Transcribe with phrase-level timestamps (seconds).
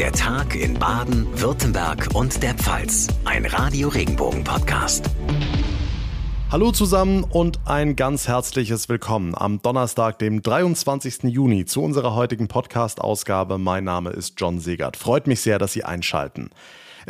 [0.00, 3.06] Der Tag in Baden, Württemberg und der Pfalz.
[3.26, 5.04] Ein Radio Regenbogen Podcast.
[6.50, 11.24] Hallo zusammen und ein ganz herzliches Willkommen am Donnerstag, dem 23.
[11.24, 13.58] Juni zu unserer heutigen Podcast-Ausgabe.
[13.58, 14.96] Mein Name ist John Segert.
[14.96, 16.48] Freut mich sehr, dass Sie einschalten.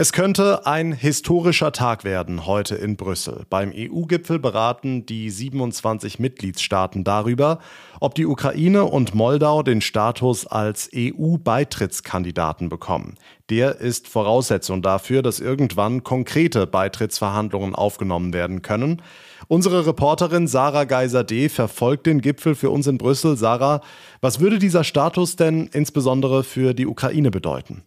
[0.00, 3.44] Es könnte ein historischer Tag werden heute in Brüssel.
[3.50, 7.58] Beim EU-Gipfel beraten die 27 Mitgliedstaaten darüber,
[8.00, 13.16] ob die Ukraine und Moldau den Status als EU-Beitrittskandidaten bekommen.
[13.50, 19.02] Der ist Voraussetzung dafür, dass irgendwann konkrete Beitrittsverhandlungen aufgenommen werden können.
[19.48, 23.36] Unsere Reporterin Sarah Geiser-D verfolgt den Gipfel für uns in Brüssel.
[23.36, 23.82] Sarah,
[24.22, 27.82] was würde dieser Status denn insbesondere für die Ukraine bedeuten?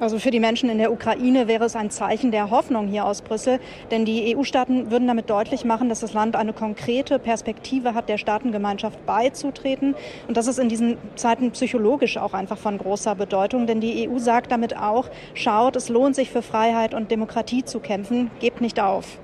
[0.00, 3.20] Also für die Menschen in der Ukraine wäre es ein Zeichen der Hoffnung hier aus
[3.20, 3.60] Brüssel,
[3.90, 8.16] denn die EU-Staaten würden damit deutlich machen, dass das Land eine konkrete Perspektive hat, der
[8.16, 9.94] Staatengemeinschaft beizutreten.
[10.26, 14.18] Und das ist in diesen Zeiten psychologisch auch einfach von großer Bedeutung, denn die EU
[14.18, 18.80] sagt damit auch, schaut, es lohnt sich für Freiheit und Demokratie zu kämpfen, gebt nicht
[18.80, 19.18] auf.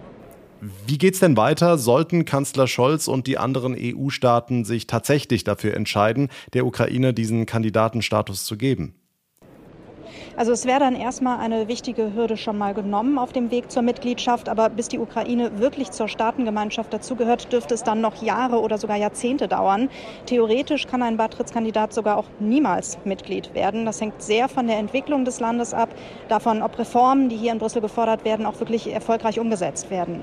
[0.87, 1.79] Wie geht's denn weiter?
[1.79, 8.45] Sollten Kanzler Scholz und die anderen EU-Staaten sich tatsächlich dafür entscheiden, der Ukraine diesen Kandidatenstatus
[8.45, 8.95] zu geben?
[10.37, 13.81] Also es wäre dann erstmal eine wichtige Hürde schon mal genommen auf dem Weg zur
[13.81, 14.51] Mitgliedschaft.
[14.51, 18.99] Aber bis die Ukraine wirklich zur Staatengemeinschaft dazugehört, dürfte es dann noch Jahre oder sogar
[18.99, 19.89] Jahrzehnte dauern.
[20.27, 23.87] Theoretisch kann ein Beitrittskandidat sogar auch niemals Mitglied werden.
[23.87, 25.89] Das hängt sehr von der Entwicklung des Landes ab,
[26.29, 30.21] davon, ob Reformen, die hier in Brüssel gefordert werden, auch wirklich erfolgreich umgesetzt werden.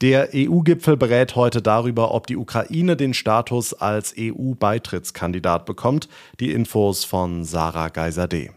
[0.00, 6.08] Der EU-Gipfel berät heute darüber, ob die Ukraine den Status als EU-Beitrittskandidat bekommt.
[6.40, 8.50] Die Infos von Sarah Geiser-D.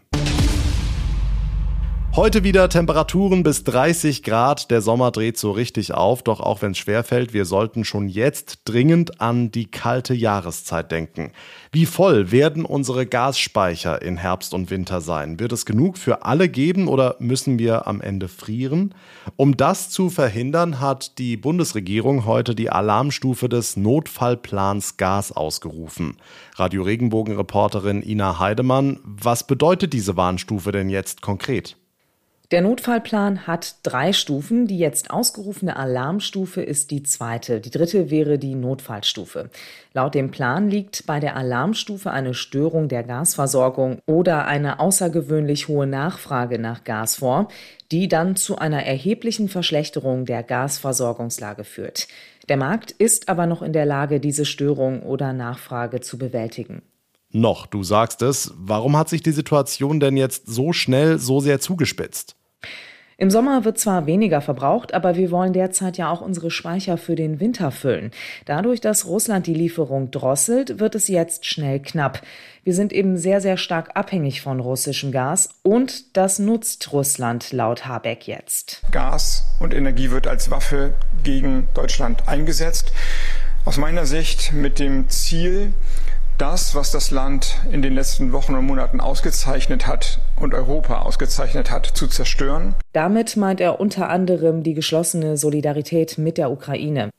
[2.16, 4.70] Heute wieder Temperaturen bis 30 Grad.
[4.70, 6.22] Der Sommer dreht so richtig auf.
[6.22, 11.32] Doch auch wenn es schwerfällt, wir sollten schon jetzt dringend an die kalte Jahreszeit denken.
[11.72, 15.38] Wie voll werden unsere Gasspeicher in Herbst und Winter sein?
[15.38, 18.94] Wird es genug für alle geben oder müssen wir am Ende frieren?
[19.36, 26.16] Um das zu verhindern, hat die Bundesregierung heute die Alarmstufe des Notfallplans Gas ausgerufen.
[26.54, 31.76] Radio Regenbogen-Reporterin Ina Heidemann, was bedeutet diese Warnstufe denn jetzt konkret?
[32.52, 34.68] Der Notfallplan hat drei Stufen.
[34.68, 37.60] Die jetzt ausgerufene Alarmstufe ist die zweite.
[37.60, 39.50] Die dritte wäre die Notfallstufe.
[39.92, 45.88] Laut dem Plan liegt bei der Alarmstufe eine Störung der Gasversorgung oder eine außergewöhnlich hohe
[45.88, 47.48] Nachfrage nach Gas vor,
[47.90, 52.06] die dann zu einer erheblichen Verschlechterung der Gasversorgungslage führt.
[52.48, 56.82] Der Markt ist aber noch in der Lage, diese Störung oder Nachfrage zu bewältigen.
[57.32, 58.54] Noch, du sagst es.
[58.56, 62.35] Warum hat sich die Situation denn jetzt so schnell so sehr zugespitzt?
[63.18, 67.14] Im Sommer wird zwar weniger verbraucht, aber wir wollen derzeit ja auch unsere Speicher für
[67.14, 68.10] den Winter füllen.
[68.44, 72.20] Dadurch, dass Russland die Lieferung drosselt, wird es jetzt schnell knapp.
[72.62, 77.86] Wir sind eben sehr, sehr stark abhängig von russischem Gas und das nutzt Russland laut
[77.86, 78.82] Habeck jetzt.
[78.92, 80.92] Gas und Energie wird als Waffe
[81.24, 82.92] gegen Deutschland eingesetzt.
[83.64, 85.72] Aus meiner Sicht mit dem Ziel,
[86.38, 91.70] das, was das Land in den letzten Wochen und Monaten ausgezeichnet hat und Europa ausgezeichnet
[91.70, 92.74] hat, zu zerstören.
[92.92, 97.10] Damit meint er unter anderem die geschlossene Solidarität mit der Ukraine.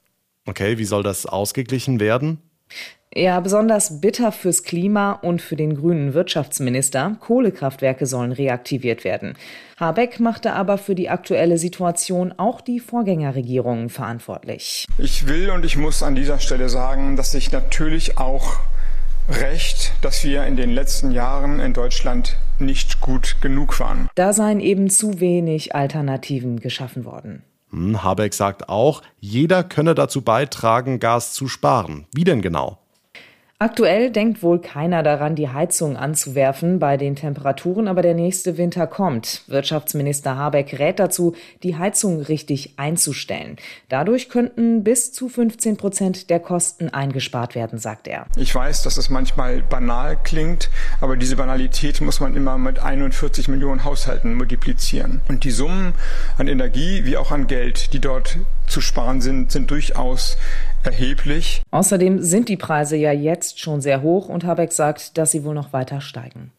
[0.46, 2.42] Okay, wie soll das ausgeglichen werden?
[3.14, 7.16] Ja, besonders bitter fürs Klima und für den grünen Wirtschaftsminister.
[7.20, 9.36] Kohlekraftwerke sollen reaktiviert werden.
[9.78, 14.86] Habeck machte aber für die aktuelle Situation auch die Vorgängerregierungen verantwortlich.
[14.98, 18.60] Ich will und ich muss an dieser Stelle sagen, dass ich natürlich auch
[19.30, 24.10] recht, dass wir in den letzten Jahren in Deutschland nicht gut genug waren.
[24.16, 27.44] Da seien eben zu wenig Alternativen geschaffen worden.
[27.72, 32.08] Hm, Habeck sagt auch, jeder könne dazu beitragen, Gas zu sparen.
[32.14, 32.80] Wie denn genau?
[33.59, 38.85] Aktuell denkt wohl keiner daran, die Heizung anzuwerfen bei den Temperaturen, aber der nächste Winter
[38.85, 39.41] kommt.
[39.47, 43.56] Wirtschaftsminister Habeck rät dazu, die Heizung richtig einzustellen.
[43.90, 48.28] Dadurch könnten bis zu 15 Prozent der Kosten eingespart werden, sagt er.
[48.35, 50.69] Ich weiß, dass es manchmal banal klingt,
[51.01, 55.21] aber diese Banalität muss man immer mit 41 Millionen Haushalten multiplizieren.
[55.30, 55.95] Und die Summen
[56.38, 58.38] an Energie wie auch an Geld, die dort
[58.68, 60.38] zu sparen sind, sind durchaus
[60.88, 61.62] erheblich.
[61.72, 65.54] Außerdem sind die Preise ja jetzt schon sehr hoch und Habeck sagt, dass sie wohl
[65.54, 66.51] noch weiter steigen.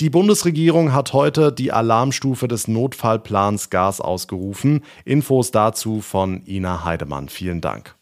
[0.00, 4.82] Die Bundesregierung hat heute die Alarmstufe des Notfallplans Gas ausgerufen.
[5.04, 7.28] Infos dazu von Ina Heidemann.
[7.28, 7.94] Vielen Dank.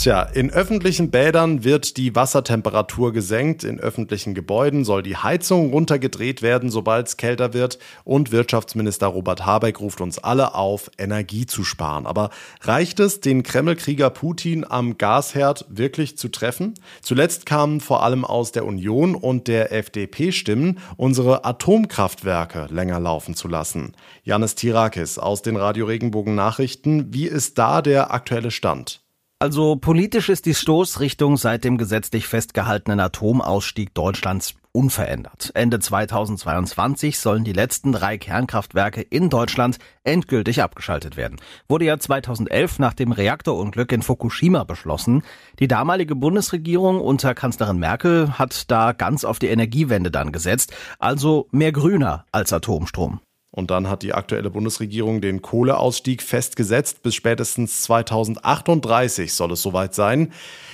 [0.00, 6.40] Tja, in öffentlichen Bädern wird die Wassertemperatur gesenkt, in öffentlichen Gebäuden soll die Heizung runtergedreht
[6.40, 11.64] werden, sobald es kälter wird und Wirtschaftsminister Robert Habeck ruft uns alle auf, Energie zu
[11.64, 12.06] sparen.
[12.06, 12.30] Aber
[12.62, 16.72] reicht es, den Kremlkrieger Putin am Gasherd wirklich zu treffen?
[17.02, 23.34] Zuletzt kamen vor allem aus der Union und der FDP Stimmen, unsere Atomkraftwerke länger laufen
[23.34, 23.92] zu lassen.
[24.22, 29.02] Janis Tirakis aus den Radio Regenbogen Nachrichten, wie ist da der aktuelle Stand?
[29.42, 35.52] Also politisch ist die Stoßrichtung seit dem gesetzlich festgehaltenen Atomausstieg Deutschlands unverändert.
[35.54, 41.40] Ende 2022 sollen die letzten drei Kernkraftwerke in Deutschland endgültig abgeschaltet werden.
[41.68, 45.22] Wurde ja 2011 nach dem Reaktorunglück in Fukushima beschlossen.
[45.58, 51.48] Die damalige Bundesregierung unter Kanzlerin Merkel hat da ganz auf die Energiewende dann gesetzt, also
[51.50, 53.20] mehr grüner als Atomstrom.
[53.52, 57.02] Und dann hat die aktuelle Bundesregierung den Kohleausstieg festgesetzt.
[57.02, 60.32] Bis spätestens 2038 soll es soweit sein.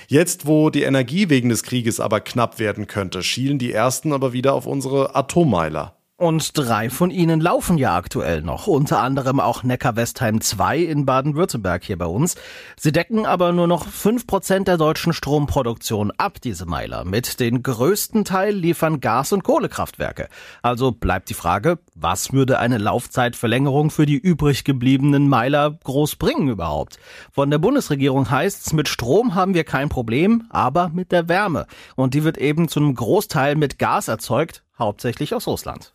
[0.08, 4.32] Jetzt, wo die Energie wegen des Krieges aber knapp werden könnte, schielen die ersten aber
[4.32, 5.96] wieder auf unsere Atommeiler.
[6.19, 11.85] Und drei von ihnen laufen ja aktuell noch, unter anderem auch Neckar-Westheim 2 in Baden-Württemberg
[11.85, 12.37] hier bei uns.
[12.75, 17.05] Sie decken aber nur noch fünf Prozent der deutschen Stromproduktion ab, diese Meiler.
[17.05, 20.31] Mit den größten Teil liefern Gas- und Kohlekraftwerke.
[20.63, 26.49] Also bleibt die Frage, was würde eine Laufzeitverlängerung für die übrig gebliebenen Meiler groß bringen
[26.49, 26.99] überhaupt?
[27.31, 31.67] Von der Bundesregierung heißt's, mit Strom haben wir kein Problem, aber mit der Wärme.
[31.95, 35.93] Und die wird eben zu einem Großteil mit Gas erzeugt, hauptsächlich aus Russland.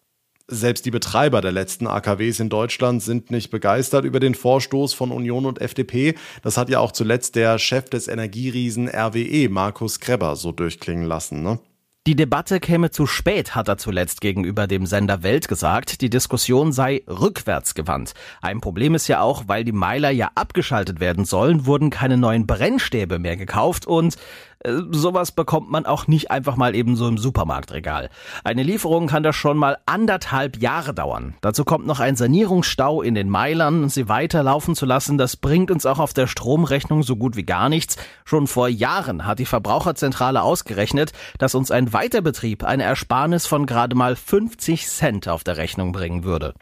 [0.54, 5.12] Selbst die Betreiber der letzten AKWs in Deutschland sind nicht begeistert über den Vorstoß von
[5.12, 6.16] Union und FDP.
[6.42, 11.42] Das hat ja auch zuletzt der Chef des Energieriesen RWE, Markus Kreber, so durchklingen lassen.
[11.42, 11.60] Ne?
[12.06, 16.02] Die Debatte käme zu spät, hat er zuletzt gegenüber dem Sender Welt gesagt.
[16.02, 18.14] Die Diskussion sei rückwärtsgewandt.
[18.42, 22.46] Ein Problem ist ja auch, weil die Meiler ja abgeschaltet werden sollen, wurden keine neuen
[22.46, 24.18] Brennstäbe mehr gekauft und
[24.66, 28.10] sowas bekommt man auch nicht einfach mal eben so im Supermarktregal.
[28.44, 31.36] Eine Lieferung kann das schon mal anderthalb Jahre dauern.
[31.42, 33.90] Dazu kommt noch ein Sanierungsstau in den Meilern.
[33.90, 37.70] Sie weiterlaufen zu lassen, das bringt uns auch auf der Stromrechnung so gut wie gar
[37.70, 37.98] nichts.
[38.26, 43.96] Schon vor Jahren hat die Verbraucherzentrale ausgerechnet, dass uns ein Weiterbetrieb eine Ersparnis von gerade
[43.96, 46.54] mal 50 Cent auf der Rechnung bringen würde.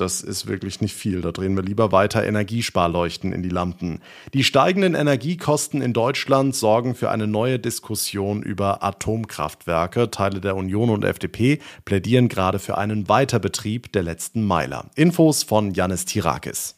[0.00, 1.20] Das ist wirklich nicht viel.
[1.20, 4.00] Da drehen wir lieber weiter Energiesparleuchten in die Lampen.
[4.32, 10.10] Die steigenden Energiekosten in Deutschland sorgen für eine neue Diskussion über Atomkraftwerke.
[10.10, 14.90] Teile der Union und FDP plädieren gerade für einen Weiterbetrieb der letzten Meiler.
[14.94, 16.76] Infos von Janis Tirakis.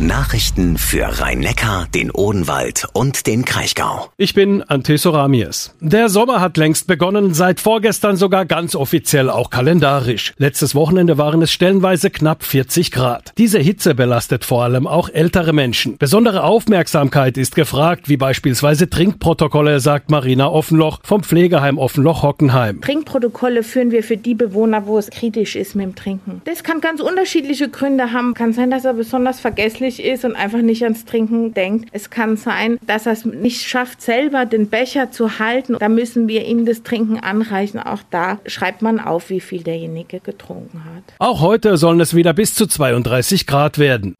[0.00, 4.08] Nachrichten für Rhein-Neckar, den Odenwald und den Kraichgau.
[4.16, 5.72] Ich bin Ante Soramies.
[5.80, 10.34] Der Sommer hat längst begonnen, seit vorgestern sogar ganz offiziell auch kalendarisch.
[10.36, 13.32] Letztes Wochenende waren es stellenweise knapp 40 Grad.
[13.38, 15.96] Diese Hitze belastet vor allem auch ältere Menschen.
[15.96, 22.80] Besondere Aufmerksamkeit ist gefragt, wie beispielsweise Trinkprotokolle, sagt Marina Offenloch vom Pflegeheim Offenloch-Hockenheim.
[22.80, 26.42] Trinkprotokolle führen wir für die Bewohner, wo es kritisch ist mit dem Trinken.
[26.46, 28.34] Das kann ganz unterschiedliche Gründe haben.
[28.34, 31.88] Kann sein, dass er besonders vergesslich unglücklich ist und einfach nicht ans Trinken denkt.
[31.92, 35.76] Es kann sein, dass er es nicht schafft, selber den Becher zu halten.
[35.78, 37.80] Da müssen wir ihm das Trinken anreichen.
[37.80, 41.14] Auch da schreibt man auf, wie viel derjenige getrunken hat.
[41.18, 44.14] Auch heute sollen es wieder bis zu 32 Grad werden.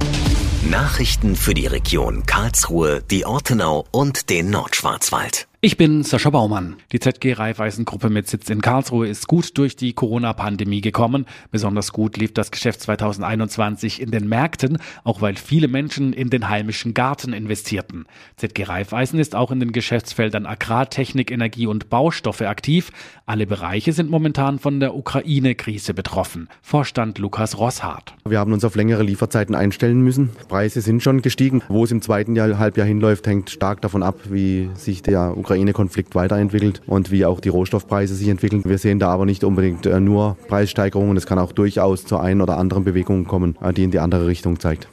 [0.70, 5.46] Nachrichten für die Region Karlsruhe, die Ortenau und den Nordschwarzwald.
[5.64, 6.76] Ich bin Sascha Baumann.
[6.92, 11.24] Die ZG Raiffeisen-Gruppe mit Sitz in Karlsruhe ist gut durch die Corona-Pandemie gekommen.
[11.52, 16.50] Besonders gut lief das Geschäft 2021 in den Märkten, auch weil viele Menschen in den
[16.50, 18.04] heimischen Garten investierten.
[18.36, 22.92] ZG Raiffeisen ist auch in den Geschäftsfeldern Agrartechnik, Energie und Baustoffe aktiv.
[23.24, 26.50] Alle Bereiche sind momentan von der Ukraine-Krise betroffen.
[26.60, 28.14] Vorstand Lukas Rosshardt.
[28.26, 30.28] Wir haben uns auf längere Lieferzeiten einstellen müssen.
[30.46, 31.62] Preise sind schon gestiegen.
[31.68, 35.53] Wo es im zweiten Jahr, Halbjahr hinläuft, hängt stark davon ab, wie sich der Ukraine
[35.54, 38.62] Ukraine-Konflikt weiterentwickelt und wie auch die Rohstoffpreise sich entwickeln.
[38.64, 41.16] Wir sehen da aber nicht unbedingt äh, nur Preissteigerungen.
[41.16, 44.26] Es kann auch durchaus zu einen oder anderen Bewegung kommen, äh, die in die andere
[44.26, 44.88] Richtung zeigt.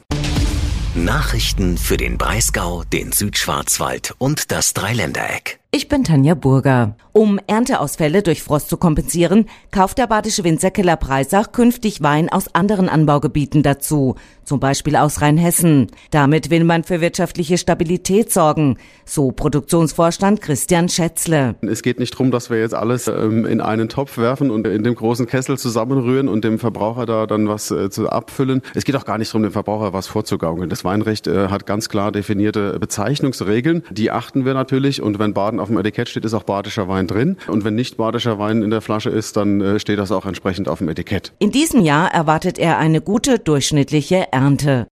[0.94, 5.58] Nachrichten für den Breisgau, den Südschwarzwald und das Dreiländereck.
[5.70, 6.96] Ich bin Tanja Burger.
[7.12, 12.90] Um Ernteausfälle durch Frost zu kompensieren, kauft der badische Winzerkeller Breisach künftig Wein aus anderen
[12.90, 15.88] Anbaugebieten dazu, zum Beispiel aus Rheinhessen.
[16.10, 21.56] Damit will man für wirtschaftliche Stabilität sorgen, so Produktionsvorstand Christian Schätzle.
[21.62, 24.82] Es geht nicht darum, dass wir jetzt alles ähm, in einen Topf werfen und in
[24.84, 28.62] dem großen Kessel zusammenrühren und dem Verbraucher da dann was äh, zu abfüllen.
[28.74, 30.68] Es geht auch gar nicht darum, dem Verbraucher was vorzugaukeln.
[30.68, 33.82] Das Weinrecht äh, hat ganz klar definierte Bezeichnungsregeln.
[33.90, 37.06] Die achten wir natürlich und wenn Baden auf dem Etikett steht, ist auch badischer Wein
[37.06, 37.36] drin.
[37.48, 40.68] Und wenn nicht badischer Wein in der Flasche ist, dann äh, steht das auch entsprechend
[40.68, 41.32] auf dem Etikett.
[41.38, 44.88] In diesem Jahr erwartet er eine gute durchschnittliche Ernte.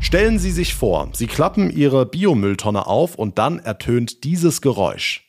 [0.00, 5.28] Stellen Sie sich vor, Sie klappen Ihre Biomülltonne auf und dann ertönt dieses Geräusch.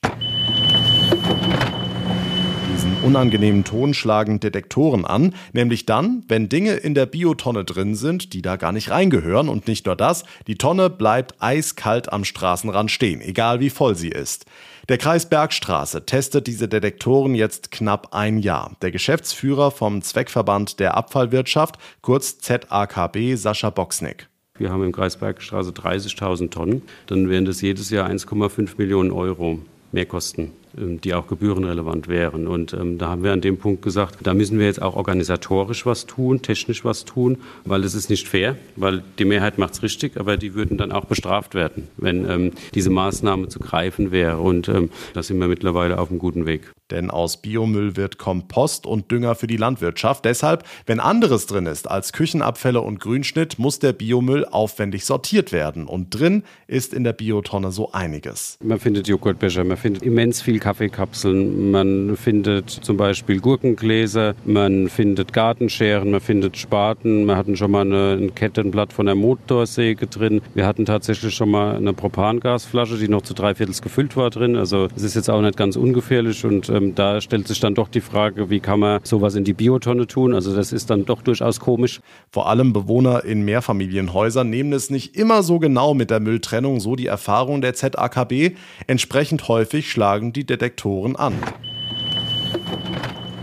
[2.84, 8.34] Diesen unangenehmen Ton schlagen Detektoren an, nämlich dann, wenn Dinge in der Biotonne drin sind,
[8.34, 9.48] die da gar nicht reingehören.
[9.48, 14.10] Und nicht nur das, die Tonne bleibt eiskalt am Straßenrand stehen, egal wie voll sie
[14.10, 14.48] ist.
[14.90, 18.76] Der Kreis Bergstraße testet diese Detektoren jetzt knapp ein Jahr.
[18.82, 24.28] Der Geschäftsführer vom Zweckverband der Abfallwirtschaft, kurz ZAKB, Sascha Boxnick.
[24.58, 26.82] Wir haben im Kreis Bergstraße 30.000 Tonnen.
[27.08, 29.60] Dann wären das jedes Jahr 1,5 Millionen Euro
[29.94, 30.52] Mehrkosten.
[30.78, 32.48] Ähm, die auch gebührenrelevant wären.
[32.48, 35.86] Und ähm, da haben wir an dem Punkt gesagt, da müssen wir jetzt auch organisatorisch
[35.86, 39.84] was tun, technisch was tun, weil es ist nicht fair, weil die Mehrheit macht es
[39.84, 44.40] richtig, aber die würden dann auch bestraft werden, wenn ähm, diese Maßnahme zu greifen wäre.
[44.40, 46.73] Und ähm, da sind wir mittlerweile auf einem guten Weg.
[46.92, 50.26] Denn aus Biomüll wird Kompost und Dünger für die Landwirtschaft.
[50.26, 55.88] Deshalb, wenn anderes drin ist als Küchenabfälle und Grünschnitt, muss der Biomüll aufwendig sortiert werden.
[55.88, 58.58] Und drin ist in der Biotonne so einiges.
[58.62, 65.34] Man findet Joghurtbecher, man findet immens viel Kaffeekapseln, man findet zum Beispiel Gurkengläser, man findet
[65.34, 70.42] Gartenscheren, man findet Spaten, wir hatten schon mal ein Kettenblatt von der Motorsäge drin.
[70.54, 74.56] Wir hatten tatsächlich schon mal eine Propangasflasche, die noch zu drei Viertels gefüllt war drin.
[74.56, 77.88] Also es ist jetzt auch nicht ganz ungefährlich und ähm, da stellt sich dann doch
[77.88, 80.34] die Frage, wie kann man sowas in die Biotonne tun?
[80.34, 82.02] Also das ist dann doch durchaus komisch.
[82.32, 86.96] Vor allem Bewohner in Mehrfamilienhäusern nehmen es nicht immer so genau mit der Mülltrennung, so
[86.96, 88.56] die Erfahrung der ZAKB.
[88.88, 91.34] Entsprechend häufig schlagen die Detektoren an.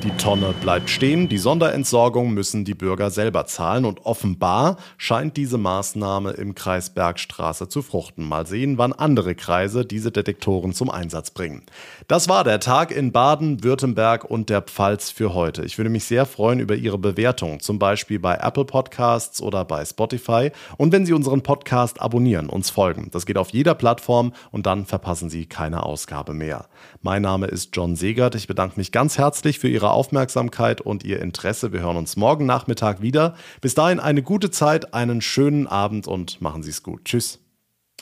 [0.03, 5.59] Die Tonne bleibt stehen, die Sonderentsorgung müssen die Bürger selber zahlen und offenbar scheint diese
[5.59, 8.27] Maßnahme im Kreis Bergstraße zu fruchten.
[8.27, 11.65] Mal sehen, wann andere Kreise diese Detektoren zum Einsatz bringen.
[12.09, 15.67] Das war der Tag in Baden, Württemberg und der Pfalz für heute.
[15.67, 19.85] Ich würde mich sehr freuen über Ihre Bewertung, zum Beispiel bei Apple Podcasts oder bei
[19.85, 20.51] Spotify.
[20.79, 23.11] Und wenn Sie unseren Podcast abonnieren, uns folgen.
[23.11, 26.69] Das geht auf jeder Plattform und dann verpassen Sie keine Ausgabe mehr.
[27.03, 28.35] Mein Name ist John Segert.
[28.35, 31.73] Ich bedanke mich ganz herzlich für Ihre Aufmerksamkeit und Ihr Interesse.
[31.73, 33.35] Wir hören uns morgen Nachmittag wieder.
[33.61, 37.05] Bis dahin eine gute Zeit, einen schönen Abend und machen Sie es gut.
[37.05, 37.39] Tschüss.